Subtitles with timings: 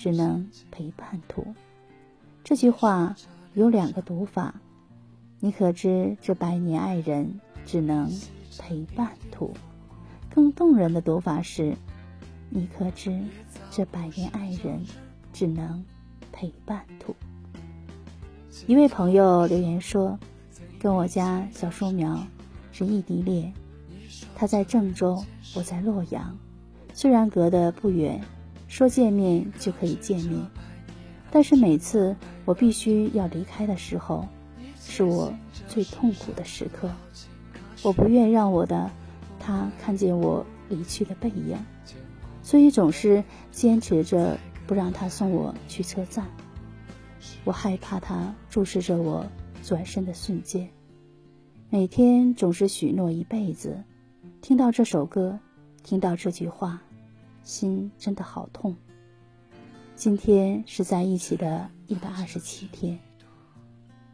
[0.00, 1.46] 只能陪伴途。
[2.42, 3.14] 这句话
[3.52, 4.54] 有两个读法，
[5.40, 8.10] 你可知这百年爱人只能
[8.58, 9.52] 陪伴途？
[10.34, 11.76] 更动人的读法是，
[12.48, 13.22] 你可知
[13.70, 14.82] 这百年爱人
[15.34, 15.84] 只能
[16.32, 17.14] 陪伴途？
[18.66, 20.18] 一位朋友留言说，
[20.78, 22.26] 跟我家小树苗
[22.72, 23.52] 是异地恋，
[24.34, 25.22] 他在郑州，
[25.54, 26.34] 我在洛阳，
[26.94, 28.18] 虽然隔得不远。
[28.70, 30.46] 说见面就可以见面，
[31.32, 34.28] 但是每次我必须要离开的时候，
[34.78, 35.34] 是我
[35.66, 36.88] 最痛苦的时刻。
[37.82, 38.88] 我不愿让我的
[39.40, 41.58] 他看见我离去的背影，
[42.44, 46.28] 所以总是坚持着不让他送我去车站。
[47.42, 49.26] 我害怕他注视着我
[49.64, 50.70] 转身的瞬间。
[51.70, 53.82] 每天总是许诺一辈子，
[54.40, 55.40] 听到这首歌，
[55.82, 56.80] 听到这句话。
[57.42, 58.74] 心真的好痛。
[59.96, 62.98] 今天是在一起的一百二十七天，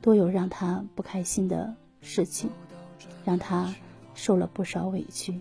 [0.00, 2.50] 多有让他不开心的事情，
[3.24, 3.74] 让他
[4.14, 5.40] 受了不少委屈，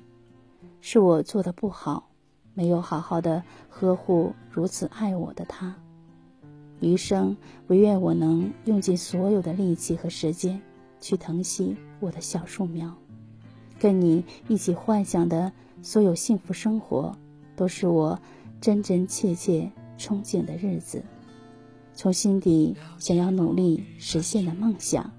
[0.80, 2.09] 是我做的不好，
[2.53, 5.75] 没有好好的呵护如此爱我的他。
[6.80, 7.36] 余生
[7.67, 10.61] 唯愿我能用尽所有的力气和时间，
[11.02, 12.95] 去疼惜我的小树苗，
[13.77, 17.14] 跟你一起幻想的所有幸福生活。
[17.59, 18.17] 都是我
[18.61, 21.03] 真真切切憧憬的日子，
[21.93, 25.11] 从心底想要努力实现的梦想。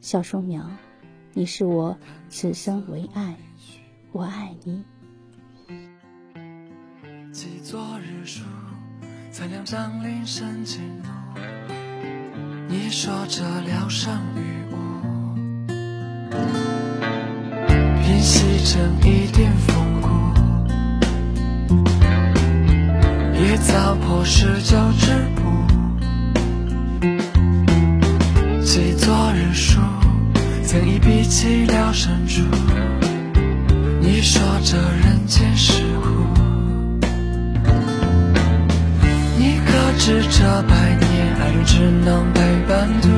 [0.00, 0.66] 小树苗，
[1.34, 1.94] 你是我
[2.30, 3.36] 此生唯爱，
[4.12, 4.82] 我爱你。
[7.32, 8.44] 记昨日书，
[9.30, 11.08] 残凉张林深惊怒。
[12.66, 14.76] 你说这疗伤雨雾，
[18.02, 19.52] 平息成一点
[23.52, 23.58] 风。
[23.58, 25.42] 野草破石旧之步，
[28.62, 29.78] 记昨日书，
[30.64, 32.42] 曾一笔凄寥深处。
[34.00, 36.08] 你说这人间是苦，
[39.36, 43.08] 你可知这百年爱人只能陪伴途？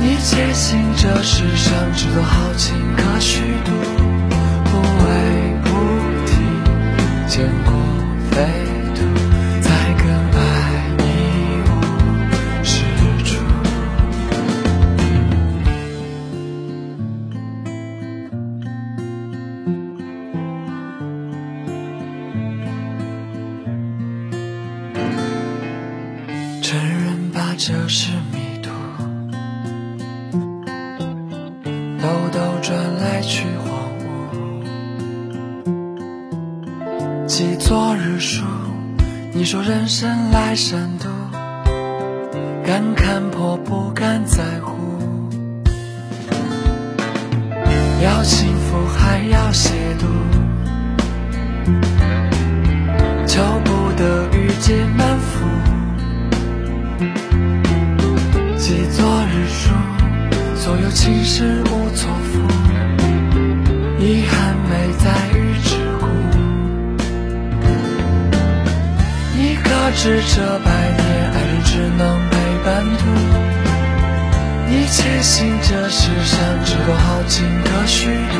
[0.00, 3.70] 你坚信这世上只有好情可虚度，
[4.64, 5.70] 不为不
[6.26, 6.32] 提，
[7.28, 7.72] 见过
[8.32, 8.71] 飞。
[8.94, 10.38] 在更爱
[10.98, 11.04] 你
[12.30, 13.02] 的时候
[26.62, 28.70] 承认吧这是迷途
[32.00, 33.70] 兜兜转来去荒
[34.00, 34.02] 芜。
[37.26, 38.44] 记昨日书
[39.34, 41.06] 你说人生来善妒，
[42.62, 44.76] 敢看破不敢在乎。
[48.02, 50.04] 要幸福还要亵渎，
[53.26, 55.46] 求不得遇见满腹。
[58.58, 59.70] 记昨日书
[60.54, 61.81] 所有情事无
[69.94, 71.00] 知这百年
[71.32, 73.02] 爱人只能陪伴途？
[74.68, 78.36] 你坚信这世上只有好情可虚度，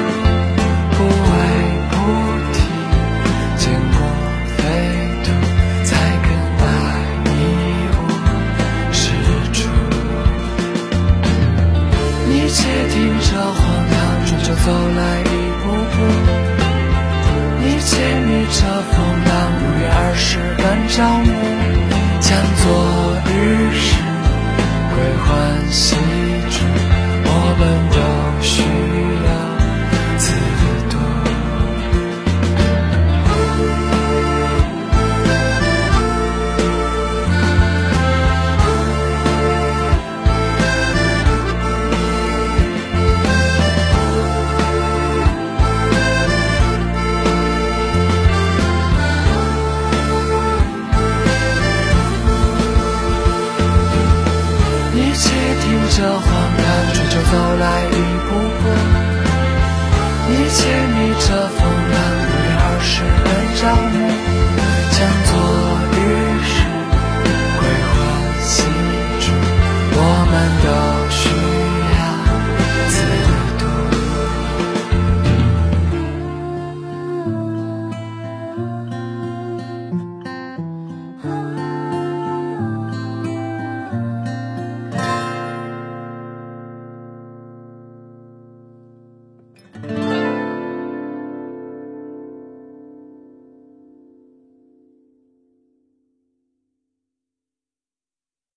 [22.20, 22.81] 将昨
[55.12, 56.24] 一切听着荒
[56.56, 56.64] 诞，
[56.94, 57.90] 追求走来一
[58.30, 58.32] 步
[58.62, 58.64] 步；
[60.30, 61.60] 一切逆着风
[61.92, 61.94] 浪，
[62.24, 63.28] 五月二十的
[63.60, 63.60] 朝
[63.92, 64.31] 暮。